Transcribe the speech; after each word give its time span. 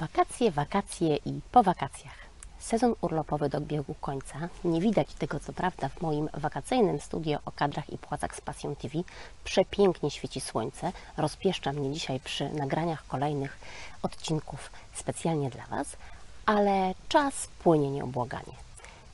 Wakacje, 0.00 0.50
wakacje 0.50 1.16
i 1.16 1.40
po 1.52 1.62
wakacjach. 1.62 2.14
Sezon 2.58 2.94
urlopowy 3.00 3.48
dobiegł 3.48 3.94
końca. 3.94 4.48
Nie 4.64 4.80
widać 4.80 5.14
tego, 5.14 5.40
co 5.40 5.52
prawda, 5.52 5.88
w 5.88 6.00
moim 6.00 6.28
wakacyjnym 6.34 7.00
studio 7.00 7.38
o 7.44 7.52
kadrach 7.52 7.90
i 7.90 7.98
płacach 7.98 8.36
z 8.36 8.40
Pasją 8.40 8.76
TV. 8.76 8.98
Przepięknie 9.44 10.10
świeci 10.10 10.40
słońce. 10.40 10.92
Rozpieszcza 11.16 11.72
mnie 11.72 11.92
dzisiaj 11.92 12.20
przy 12.20 12.48
nagraniach 12.50 13.06
kolejnych 13.06 13.58
odcinków 14.02 14.70
specjalnie 14.94 15.50
dla 15.50 15.66
Was, 15.66 15.96
ale 16.46 16.94
czas 17.08 17.46
płynie 17.46 17.90
nieobłaganie. 17.90 18.54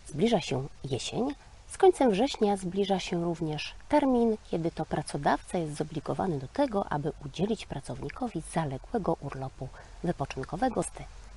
Zbliża 0.06 0.40
się 0.40 0.66
jesień. 0.84 1.34
Z 1.76 1.78
końcem 1.78 2.10
września 2.10 2.56
zbliża 2.56 2.98
się 2.98 3.24
również 3.24 3.74
termin, 3.88 4.36
kiedy 4.50 4.70
to 4.70 4.86
pracodawca 4.86 5.58
jest 5.58 5.74
zobligowany 5.74 6.38
do 6.38 6.48
tego, 6.48 6.92
aby 6.92 7.12
udzielić 7.24 7.66
pracownikowi 7.66 8.42
zaległego 8.52 9.16
urlopu 9.20 9.68
wypoczynkowego 10.04 10.82
z 10.82 10.86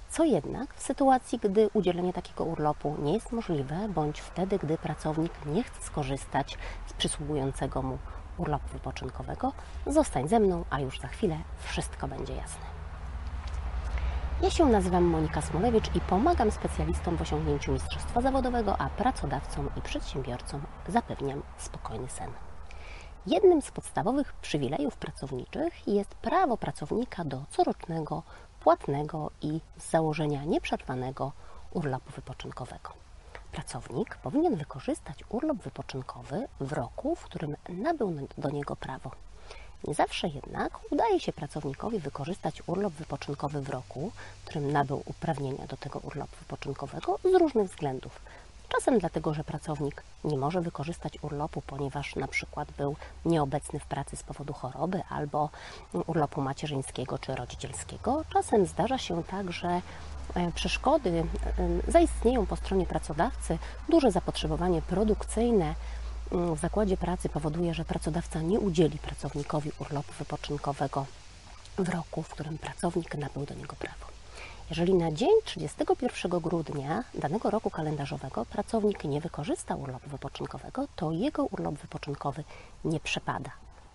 co 0.09 0.23
jednak 0.23 0.73
w 0.73 0.81
sytuacji, 0.81 1.39
gdy 1.39 1.69
udzielenie 1.73 2.13
takiego 2.13 2.43
urlopu 2.43 2.95
nie 2.99 3.13
jest 3.13 3.31
możliwe, 3.31 3.89
bądź 3.89 4.19
wtedy, 4.19 4.59
gdy 4.59 4.77
pracownik 4.77 5.31
nie 5.45 5.63
chce 5.63 5.81
skorzystać 5.81 6.57
z 6.87 6.93
przysługującego 6.93 7.81
mu 7.81 7.97
urlopu 8.37 8.67
wypoczynkowego, 8.73 9.53
zostań 9.87 10.27
ze 10.27 10.39
mną, 10.39 10.65
a 10.69 10.79
już 10.79 10.99
za 10.99 11.07
chwilę 11.07 11.37
wszystko 11.63 12.07
będzie 12.07 12.33
jasne. 12.33 12.78
Ja 14.41 14.49
się 14.49 14.65
nazywam 14.65 15.03
Monika 15.03 15.41
Smolewicz 15.41 15.95
i 15.95 16.01
pomagam 16.01 16.51
specjalistom 16.51 17.17
w 17.17 17.21
osiągnięciu 17.21 17.71
mistrzostwa 17.71 18.21
zawodowego, 18.21 18.77
a 18.77 18.89
pracodawcom 18.89 19.69
i 19.77 19.81
przedsiębiorcom 19.81 20.61
zapewniam 20.87 21.41
spokojny 21.57 22.09
sen. 22.09 22.31
Jednym 23.27 23.61
z 23.61 23.71
podstawowych 23.71 24.33
przywilejów 24.33 24.97
pracowniczych 24.97 25.87
jest 25.87 26.15
prawo 26.15 26.57
pracownika 26.57 27.25
do 27.25 27.45
corocznego, 27.49 28.23
płatnego 28.59 29.31
i 29.41 29.61
z 29.77 29.89
założenia 29.89 30.43
nieprzerwanego 30.43 31.31
urlopu 31.71 32.11
wypoczynkowego. 32.11 32.93
Pracownik 33.51 34.17
powinien 34.17 34.55
wykorzystać 34.55 35.23
urlop 35.29 35.57
wypoczynkowy 35.57 36.47
w 36.59 36.73
roku, 36.73 37.15
w 37.15 37.23
którym 37.23 37.55
nabył 37.69 38.13
do 38.37 38.49
niego 38.49 38.75
prawo. 38.75 39.11
Nie 39.87 39.93
zawsze 39.93 40.27
jednak 40.27 40.79
udaje 40.91 41.19
się 41.19 41.33
pracownikowi 41.33 41.99
wykorzystać 41.99 42.63
urlop 42.67 42.93
wypoczynkowy 42.93 43.61
w 43.61 43.69
roku, 43.69 44.11
w 44.41 44.45
którym 44.45 44.71
nabył 44.71 45.03
uprawnienia 45.05 45.67
do 45.67 45.77
tego 45.77 45.99
urlopu 45.99 46.35
wypoczynkowego 46.39 47.19
z 47.23 47.39
różnych 47.39 47.69
względów. 47.69 48.19
Czasem 48.69 48.99
dlatego, 48.99 49.33
że 49.33 49.43
pracownik 49.43 50.03
nie 50.23 50.37
może 50.37 50.61
wykorzystać 50.61 51.13
urlopu, 51.21 51.61
ponieważ 51.67 52.15
na 52.15 52.27
przykład 52.27 52.71
był 52.77 52.95
nieobecny 53.25 53.79
w 53.79 53.85
pracy 53.85 54.17
z 54.17 54.23
powodu 54.23 54.53
choroby 54.53 55.01
albo 55.09 55.49
urlopu 56.07 56.41
macierzyńskiego 56.41 57.17
czy 57.17 57.35
rodzicielskiego. 57.35 58.23
Czasem 58.33 58.65
zdarza 58.65 58.97
się 58.97 59.23
tak, 59.23 59.51
że 59.51 59.81
e, 60.35 60.51
przeszkody 60.55 61.23
e, 61.87 61.91
zaistnieją 61.91 62.45
po 62.45 62.55
stronie 62.55 62.85
pracodawcy, 62.85 63.57
duże 63.89 64.11
zapotrzebowanie 64.11 64.81
produkcyjne 64.81 65.75
w 66.31 66.59
zakładzie 66.59 66.97
pracy 66.97 67.29
powoduje, 67.29 67.73
że 67.73 67.85
pracodawca 67.85 68.41
nie 68.41 68.59
udzieli 68.59 68.97
pracownikowi 68.97 69.71
urlopu 69.79 70.13
wypoczynkowego 70.19 71.05
w 71.77 71.89
roku, 71.89 72.23
w 72.23 72.29
którym 72.29 72.57
pracownik 72.57 73.15
nabył 73.15 73.45
do 73.45 73.53
niego 73.55 73.75
prawo. 73.75 74.05
Jeżeli 74.69 74.93
na 74.93 75.11
dzień 75.11 75.29
31 75.45 76.39
grudnia 76.39 77.03
danego 77.13 77.49
roku 77.49 77.69
kalendarzowego 77.69 78.45
pracownik 78.45 79.03
nie 79.03 79.21
wykorzysta 79.21 79.75
urlopu 79.75 80.09
wypoczynkowego, 80.09 80.87
to 80.95 81.11
jego 81.11 81.45
urlop 81.45 81.75
wypoczynkowy 81.75 82.43
nie 82.85 82.99
przepada. 82.99 83.51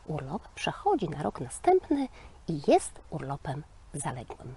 Urlop 0.07 0.49
przechodzi 0.49 1.09
na 1.09 1.23
rok 1.23 1.41
następny 1.41 2.09
i 2.49 2.61
jest 2.67 2.93
urlopem 3.11 3.63
zaległym. 3.95 4.55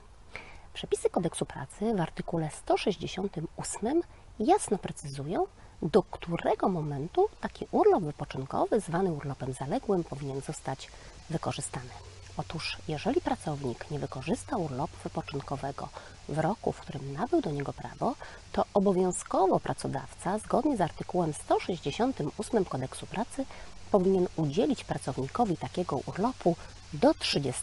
Przepisy 0.74 1.10
kodeksu 1.10 1.46
pracy 1.46 1.94
w 1.96 2.02
artykule 2.02 2.50
168 2.52 4.02
jasno 4.40 4.78
precyzują, 4.78 5.48
do 5.82 6.04
którego 6.04 6.70
momentu 6.70 7.30
taki 7.42 7.68
urlop 7.72 8.04
wypoczynkowy, 8.04 8.80
zwany 8.80 9.12
urlopem 9.12 9.54
zaległym, 9.54 10.04
powinien 10.04 10.42
zostać 10.42 10.90
wykorzystany. 11.30 11.90
Otóż, 12.38 12.78
jeżeli 12.88 13.22
pracownik 13.22 13.92
nie 13.92 14.00
wykorzysta 14.00 14.58
urlopu 14.58 14.98
wypoczynkowego 15.04 15.90
w 16.30 16.38
roku, 16.38 16.72
w 16.72 16.80
którym 16.80 17.14
nabył 17.14 17.42
do 17.42 17.52
niego 17.52 17.74
prawo, 17.74 18.16
to 18.52 18.66
obowiązkowo 18.74 19.60
pracodawca, 19.60 20.40
zgodnie 20.40 20.78
z 20.78 20.82
artykułem 20.82 21.34
168 21.34 22.66
kodeksu 22.66 23.06
pracy, 23.06 23.46
powinien 23.92 24.28
udzielić 24.36 24.84
pracownikowi 24.84 25.58
takiego 25.58 26.00
urlopu 26.06 26.56
do 26.94 27.14
30 27.14 27.62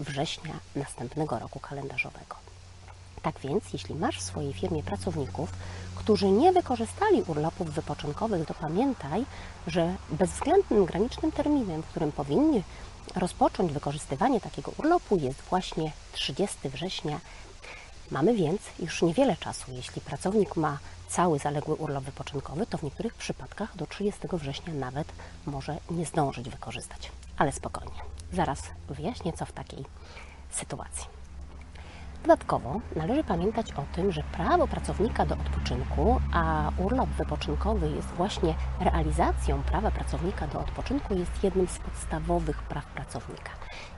września 0.00 0.54
następnego 0.76 1.38
roku 1.38 1.60
kalendarzowego. 1.60 2.36
Tak 3.22 3.38
więc, 3.38 3.72
jeśli 3.72 3.94
masz 3.94 4.18
w 4.18 4.22
swojej 4.22 4.52
firmie 4.52 4.82
pracowników, 4.82 5.52
którzy 6.02 6.30
nie 6.30 6.52
wykorzystali 6.52 7.22
urlopów 7.26 7.70
wypoczynkowych, 7.70 8.46
to 8.46 8.54
pamiętaj, 8.54 9.26
że 9.66 9.94
bezwzględnym 10.10 10.84
granicznym 10.84 11.32
terminem, 11.32 11.82
w 11.82 11.86
którym 11.86 12.12
powinni 12.12 12.62
rozpocząć 13.16 13.72
wykorzystywanie 13.72 14.40
takiego 14.40 14.72
urlopu 14.78 15.16
jest 15.16 15.42
właśnie 15.42 15.92
30 16.12 16.68
września. 16.68 17.20
Mamy 18.10 18.34
więc 18.34 18.60
już 18.78 19.02
niewiele 19.02 19.36
czasu. 19.36 19.72
Jeśli 19.72 20.00
pracownik 20.00 20.56
ma 20.56 20.78
cały 21.08 21.38
zaległy 21.38 21.74
urlop 21.74 22.04
wypoczynkowy, 22.04 22.66
to 22.66 22.78
w 22.78 22.82
niektórych 22.82 23.14
przypadkach 23.14 23.76
do 23.76 23.86
30 23.86 24.20
września 24.32 24.74
nawet 24.74 25.08
może 25.46 25.76
nie 25.90 26.06
zdążyć 26.06 26.48
wykorzystać. 26.48 27.12
Ale 27.36 27.52
spokojnie, 27.52 28.00
zaraz 28.32 28.62
wyjaśnię, 28.88 29.32
co 29.32 29.46
w 29.46 29.52
takiej 29.52 29.84
sytuacji. 30.50 31.21
Dodatkowo 32.22 32.80
należy 32.96 33.24
pamiętać 33.24 33.72
o 33.72 33.84
tym, 33.92 34.12
że 34.12 34.22
prawo 34.22 34.66
pracownika 34.68 35.26
do 35.26 35.34
odpoczynku, 35.34 36.20
a 36.32 36.70
urlop 36.78 37.08
wypoczynkowy 37.08 37.90
jest 37.90 38.08
właśnie 38.08 38.54
realizacją 38.80 39.62
prawa 39.62 39.90
pracownika 39.90 40.46
do 40.46 40.60
odpoczynku, 40.60 41.14
jest 41.14 41.44
jednym 41.44 41.68
z 41.68 41.78
podstawowych 41.78 42.62
praw 42.62 42.86
pracownika. 42.86 43.50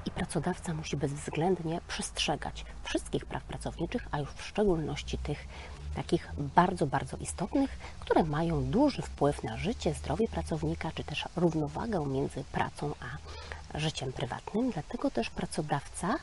I 0.07 0.11
pracodawca 0.11 0.75
musi 0.75 0.97
bezwzględnie 0.97 1.81
przestrzegać 1.89 2.65
wszystkich 2.83 3.27
praw 3.27 3.43
pracowniczych, 3.43 4.09
a 4.11 4.19
już 4.19 4.29
w 4.31 4.47
szczególności 4.47 5.19
tych 5.19 5.49
takich 5.95 6.33
bardzo, 6.39 6.87
bardzo 6.87 7.17
istotnych, 7.17 7.71
które 8.01 8.23
mają 8.23 8.65
duży 8.65 9.03
wpływ 9.03 9.43
na 9.43 9.57
życie, 9.57 9.95
zdrowie 9.95 10.29
pracownika, 10.29 10.91
czy 10.95 11.05
też 11.05 11.25
równowagę 11.37 12.07
między 12.07 12.45
pracą 12.45 12.93
a 13.01 13.79
życiem 13.79 14.13
prywatnym. 14.13 14.71
Dlatego 14.71 15.11
też 15.11 15.31
pracodawca, 15.31 16.15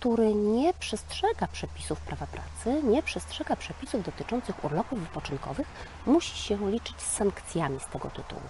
który 0.00 0.34
nie 0.34 0.74
przestrzega 0.74 1.46
przepisów 1.52 2.00
prawa 2.00 2.26
pracy, 2.26 2.82
nie 2.82 3.02
przestrzega 3.02 3.56
przepisów 3.56 4.04
dotyczących 4.04 4.64
urlopów 4.64 5.00
wypoczynkowych, 5.00 5.66
musi 6.06 6.38
się 6.38 6.70
liczyć 6.70 7.00
z 7.00 7.12
sankcjami 7.12 7.80
z 7.80 7.86
tego 7.86 8.10
tytułu. 8.10 8.40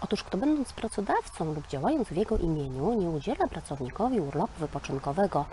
Otóż 0.00 0.22
kto 0.22 0.38
będąc 0.38 0.72
pracodawcą 0.72 1.54
lub 1.54 1.68
działając 1.68 2.08
w 2.08 2.16
jego 2.16 2.38
imieniu 2.38 2.94
nie 2.94 3.08
udziela 3.10 3.48
pracownikowi 3.48 4.20
urlopu 4.20 4.52
wypoczynkowego 4.58 5.44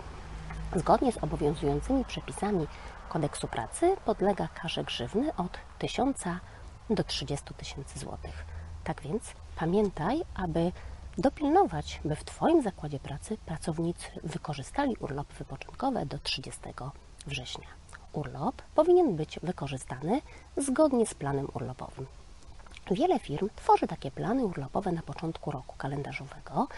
zgodnie 0.76 1.12
z 1.12 1.24
obowiązującymi 1.24 2.04
przepisami 2.04 2.66
kodeksu 3.08 3.48
pracy, 3.48 3.96
podlega 4.04 4.48
karze 4.48 4.84
grzywny 4.84 5.36
od 5.36 5.58
1000 5.78 6.24
do 6.90 7.04
30 7.04 7.54
tysięcy 7.54 7.98
złotych. 7.98 8.44
Tak 8.84 9.02
więc 9.02 9.22
pamiętaj, 9.56 10.22
aby 10.34 10.72
dopilnować, 11.18 12.00
by 12.04 12.16
w 12.16 12.24
Twoim 12.24 12.62
zakładzie 12.62 12.98
pracy 12.98 13.36
pracownicy 13.46 14.06
wykorzystali 14.24 14.96
urlopy 15.00 15.34
wypoczynkowe 15.34 16.06
do 16.06 16.18
30 16.18 16.60
września. 17.26 17.66
Urlop 18.12 18.62
powinien 18.74 19.16
być 19.16 19.40
wykorzystany 19.42 20.20
zgodnie 20.56 21.06
z 21.06 21.14
planem 21.14 21.48
urlopowym. 21.54 22.06
Wiele 22.90 23.18
firm 23.18 23.48
tworzy 23.56 23.86
takie 23.86 24.10
plany 24.10 24.44
urlopowe 24.44 24.92
na 24.92 25.02
początku 25.02 25.50
roku 25.50 25.74
kalendarzowego. 25.78 26.68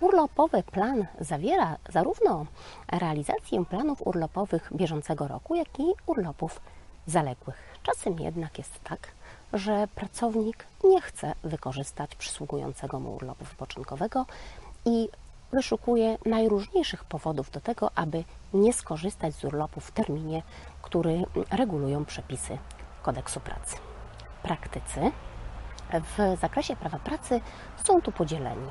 Urlopowy 0.00 0.62
plan 0.62 1.06
zawiera 1.20 1.76
zarówno 1.88 2.46
realizację 2.92 3.64
planów 3.64 4.06
urlopowych 4.06 4.70
bieżącego 4.74 5.28
roku, 5.28 5.54
jak 5.54 5.80
i 5.80 5.84
urlopów 6.06 6.60
zaległych. 7.06 7.56
Czasem 7.82 8.18
jednak 8.18 8.58
jest 8.58 8.84
tak, 8.84 9.08
że 9.52 9.88
pracownik 9.94 10.66
nie 10.84 11.00
chce 11.00 11.34
wykorzystać 11.44 12.14
przysługującego 12.14 13.00
mu 13.00 13.14
urlopu 13.14 13.44
wypoczynkowego 13.44 14.26
i 14.84 15.08
wyszukuje 15.52 16.18
najróżniejszych 16.26 17.04
powodów 17.04 17.50
do 17.50 17.60
tego, 17.60 17.90
aby 17.94 18.24
nie 18.54 18.72
skorzystać 18.72 19.34
z 19.34 19.44
urlopu 19.44 19.80
w 19.80 19.90
terminie, 19.90 20.42
który 20.82 21.24
regulują 21.50 22.04
przepisy 22.04 22.58
kodeksu 23.02 23.40
pracy. 23.40 23.76
Praktycy 24.42 25.00
w 26.00 26.40
zakresie 26.40 26.76
prawa 26.76 26.98
pracy 26.98 27.40
są 27.84 28.00
tu 28.00 28.12
podzieleni. 28.12 28.68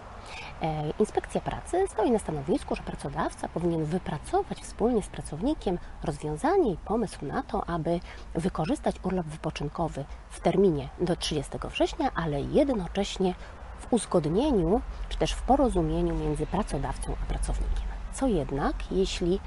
E, 0.61 0.83
inspekcja 0.99 1.41
pracy 1.41 1.85
stoi 1.89 2.11
na 2.11 2.19
stanowisku, 2.19 2.75
że 2.75 2.83
pracodawca 2.83 3.47
powinien 3.47 3.85
wypracować 3.85 4.57
wspólnie 4.57 5.01
z 5.01 5.07
pracownikiem 5.07 5.77
rozwiązanie 6.03 6.71
i 6.71 6.77
pomysł 6.77 7.25
na 7.25 7.43
to, 7.43 7.69
aby 7.69 7.99
wykorzystać 8.35 8.95
urlop 9.03 9.25
wypoczynkowy 9.25 10.05
w 10.29 10.39
terminie 10.39 10.89
do 10.99 11.15
30 11.15 11.51
września, 11.71 12.11
ale 12.15 12.41
jednocześnie 12.41 13.33
w 13.79 13.93
uzgodnieniu 13.93 14.81
czy 15.09 15.17
też 15.17 15.31
w 15.31 15.41
porozumieniu 15.41 16.15
między 16.15 16.45
pracodawcą 16.45 17.15
a 17.23 17.25
pracownikiem. 17.25 17.91
Co 18.13 18.27
jednak, 18.27 18.91
jeśli 18.91 19.39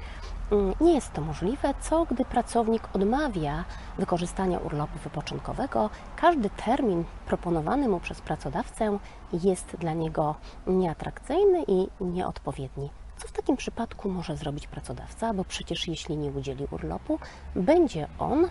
nie 0.81 0.93
jest 0.93 1.13
to 1.13 1.21
możliwe, 1.21 1.73
co 1.81 2.05
gdy 2.05 2.25
pracownik 2.25 2.89
odmawia 2.93 3.65
wykorzystania 3.97 4.59
urlopu 4.59 4.99
wypoczynkowego. 4.99 5.89
Każdy 6.15 6.49
termin 6.49 7.03
proponowany 7.25 7.89
mu 7.89 7.99
przez 7.99 8.21
pracodawcę 8.21 8.99
jest 9.33 9.75
dla 9.79 9.93
niego 9.93 10.35
nieatrakcyjny 10.67 11.63
i 11.67 11.87
nieodpowiedni. 12.01 12.89
Co 13.17 13.27
w 13.27 13.31
takim 13.31 13.57
przypadku 13.57 14.09
może 14.09 14.37
zrobić 14.37 14.67
pracodawca? 14.67 15.33
Bo 15.33 15.45
przecież 15.45 15.87
jeśli 15.87 16.17
nie 16.17 16.31
udzieli 16.31 16.67
urlopu, 16.71 17.19
będzie 17.55 18.07
on 18.19 18.49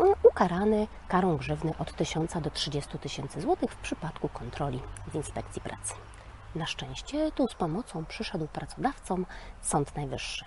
mm, 0.00 0.14
ukarany 0.30 0.86
karą 1.08 1.36
grzywny 1.36 1.72
od 1.78 1.96
1000 1.96 2.32
do 2.42 2.50
30 2.50 2.98
tysięcy 2.98 3.40
złotych 3.40 3.70
w 3.70 3.76
przypadku 3.76 4.28
kontroli 4.28 4.80
w 5.08 5.14
inspekcji 5.14 5.62
pracy. 5.62 5.94
Na 6.54 6.66
szczęście 6.66 7.32
tu 7.32 7.48
z 7.48 7.54
pomocą 7.54 8.04
przyszedł 8.04 8.46
pracodawcom 8.46 9.26
Sąd 9.62 9.96
Najwyższy. 9.96 10.44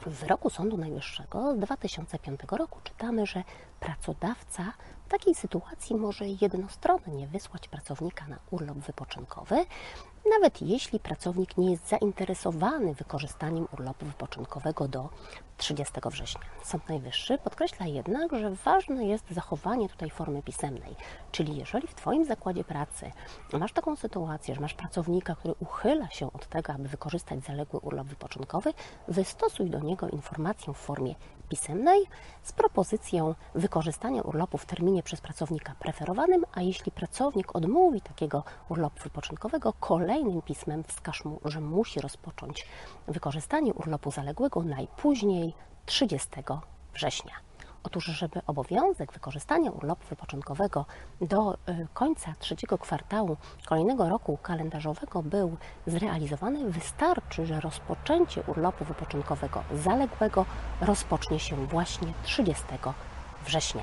W 0.00 0.08
wyroku 0.08 0.50
Sądu 0.50 0.76
Najwyższego 0.76 1.54
z 1.54 1.58
2005 1.58 2.40
roku 2.50 2.80
czytamy, 2.84 3.26
że 3.26 3.42
pracodawca 3.80 4.72
w 5.06 5.08
takiej 5.08 5.34
sytuacji 5.34 5.96
może 5.96 6.24
jednostronnie 6.40 7.26
wysłać 7.26 7.68
pracownika 7.68 8.26
na 8.26 8.38
urlop 8.50 8.78
wypoczynkowy, 8.78 9.66
nawet 10.30 10.62
jeśli 10.62 11.00
pracownik 11.00 11.56
nie 11.56 11.70
jest 11.70 11.88
zainteresowany 11.88 12.94
wykorzystaniem 12.94 13.68
urlopu 13.72 14.06
wypoczynkowego 14.06 14.88
do 14.88 15.08
30 15.56 15.94
września. 16.06 16.40
Sąd 16.64 16.88
Najwyższy 16.88 17.38
podkreśla 17.38 17.86
jednak, 17.86 18.32
że 18.32 18.50
ważne 18.50 19.04
jest 19.04 19.30
zachowanie 19.30 19.88
tutaj 19.88 20.10
formy 20.10 20.42
pisemnej, 20.42 20.96
czyli 21.32 21.56
jeżeli 21.56 21.88
w 21.88 21.94
Twoim 21.94 22.24
zakładzie 22.24 22.64
pracy 22.64 23.10
masz 23.52 23.72
taką 23.72 23.96
sytuację, 23.96 24.54
że 24.54 24.60
masz 24.60 24.74
pracownika, 24.74 25.34
który 25.34 25.54
uchyla 25.60 26.10
się 26.10 26.32
od 26.32 26.46
tego, 26.46 26.72
aby 26.72 26.88
wykorzystać 26.88 27.44
zaległy 27.44 27.80
urlop 27.80 28.06
wypoczynkowy, 28.06 28.72
wystosuj 29.08 29.70
do 29.70 29.80
niego 29.80 30.08
informację 30.08 30.72
w 30.72 30.76
formie 30.76 31.14
pisemnej 31.48 32.00
z 32.42 32.52
propozycją 32.52 33.34
wykorzystania 33.54 33.75
urlopu 34.24 34.58
w 34.58 34.66
terminie 34.66 35.02
przez 35.02 35.20
pracownika 35.20 35.74
preferowanym, 35.78 36.44
a 36.52 36.62
jeśli 36.62 36.92
pracownik 36.92 37.56
odmówi 37.56 38.00
takiego 38.00 38.44
urlopu 38.68 39.02
wypoczynkowego, 39.02 39.72
kolejnym 39.72 40.42
pismem 40.42 40.84
wskaż 40.84 41.24
mu, 41.24 41.40
że 41.44 41.60
musi 41.60 42.00
rozpocząć 42.00 42.66
wykorzystanie 43.08 43.74
urlopu 43.74 44.10
zaległego 44.10 44.62
najpóźniej 44.62 45.54
30 45.86 46.28
września. 46.94 47.32
Otóż, 47.82 48.04
żeby 48.04 48.40
obowiązek 48.46 49.12
wykorzystania 49.12 49.70
urlopu 49.70 50.06
wypoczynkowego 50.10 50.86
do 51.20 51.54
y, 51.54 51.86
końca 51.94 52.34
trzeciego 52.38 52.78
kwartału 52.78 53.36
kolejnego 53.66 54.08
roku 54.08 54.38
kalendarzowego 54.42 55.22
był 55.22 55.56
zrealizowany, 55.86 56.70
wystarczy, 56.70 57.46
że 57.46 57.60
rozpoczęcie 57.60 58.42
urlopu 58.46 58.84
wypoczynkowego 58.84 59.62
zaległego 59.74 60.44
rozpocznie 60.80 61.38
się 61.38 61.66
właśnie 61.66 62.12
30 62.22 62.64
września. 63.46 63.82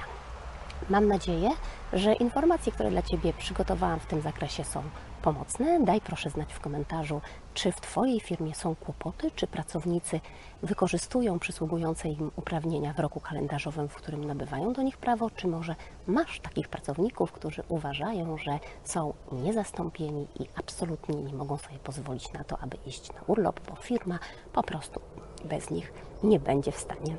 Mam 0.89 1.07
nadzieję, 1.07 1.49
że 1.93 2.13
informacje, 2.13 2.71
które 2.71 2.89
dla 2.89 3.01
Ciebie 3.01 3.33
przygotowałam 3.33 3.99
w 3.99 4.05
tym 4.05 4.21
zakresie 4.21 4.63
są 4.63 4.83
pomocne. 5.21 5.79
Daj 5.83 6.01
proszę 6.01 6.29
znać 6.29 6.53
w 6.53 6.59
komentarzu, 6.59 7.21
czy 7.53 7.71
w 7.71 7.81
Twojej 7.81 8.19
firmie 8.19 8.55
są 8.55 8.75
kłopoty, 8.75 9.31
czy 9.35 9.47
pracownicy 9.47 10.19
wykorzystują 10.63 11.39
przysługujące 11.39 12.09
im 12.09 12.31
uprawnienia 12.35 12.93
w 12.93 12.99
roku 12.99 13.19
kalendarzowym, 13.19 13.89
w 13.89 13.95
którym 13.95 14.23
nabywają 14.23 14.73
do 14.73 14.81
nich 14.81 14.97
prawo, 14.97 15.29
czy 15.29 15.47
może 15.47 15.75
masz 16.07 16.39
takich 16.39 16.67
pracowników, 16.67 17.31
którzy 17.31 17.63
uważają, 17.69 18.37
że 18.37 18.59
są 18.83 19.13
niezastąpieni 19.31 20.27
i 20.39 20.45
absolutnie 20.55 21.15
nie 21.15 21.33
mogą 21.33 21.57
sobie 21.57 21.79
pozwolić 21.79 22.33
na 22.33 22.43
to, 22.43 22.57
aby 22.61 22.77
iść 22.85 23.13
na 23.13 23.21
urlop, 23.27 23.59
bo 23.69 23.75
firma 23.75 24.19
po 24.53 24.63
prostu 24.63 25.01
bez 25.45 25.69
nich 25.69 25.93
nie 26.23 26.39
będzie 26.39 26.71
w 26.71 26.79
stanie 26.79 27.15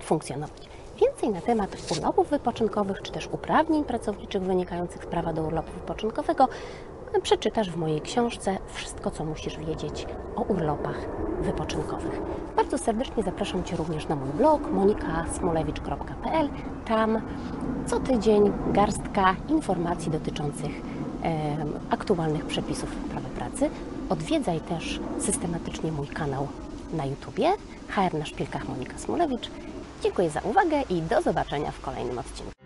funkcjonować. 0.00 0.79
Więcej 1.22 1.40
na 1.40 1.46
temat 1.46 1.76
urlopów 1.92 2.30
wypoczynkowych, 2.30 3.02
czy 3.02 3.12
też 3.12 3.28
uprawnień 3.32 3.84
pracowniczych 3.84 4.42
wynikających 4.42 5.04
z 5.04 5.06
prawa 5.06 5.32
do 5.32 5.42
urlopu 5.42 5.72
wypoczynkowego 5.72 6.48
przeczytasz 7.22 7.70
w 7.70 7.76
mojej 7.76 8.00
książce 8.00 8.58
Wszystko, 8.66 9.10
co 9.10 9.24
musisz 9.24 9.58
wiedzieć 9.58 10.06
o 10.36 10.42
urlopach 10.42 10.96
wypoczynkowych. 11.40 12.20
Bardzo 12.56 12.78
serdecznie 12.78 13.22
zapraszam 13.22 13.64
Cię 13.64 13.76
również 13.76 14.08
na 14.08 14.16
mój 14.16 14.28
blog 14.28 14.70
monikasmolewicz.pl. 14.70 16.48
Tam 16.84 17.20
co 17.86 18.00
tydzień 18.00 18.52
garstka 18.72 19.36
informacji 19.48 20.10
dotyczących 20.10 20.72
e, 21.24 21.56
aktualnych 21.90 22.46
przepisów 22.46 22.90
prawa 22.96 23.28
pracy. 23.28 23.70
Odwiedzaj 24.08 24.60
też 24.60 25.00
systematycznie 25.18 25.92
mój 25.92 26.06
kanał 26.06 26.48
na 26.92 27.06
YouTubie 27.06 27.52
HR 27.88 28.14
na 28.18 28.24
szpilkach 28.24 28.68
Monika 28.68 28.98
Smolewicz. 28.98 29.50
Dziękuję 30.02 30.30
za 30.30 30.40
uwagę 30.40 30.82
i 30.90 31.02
do 31.02 31.22
zobaczenia 31.22 31.70
w 31.70 31.80
kolejnym 31.80 32.18
odcinku. 32.18 32.59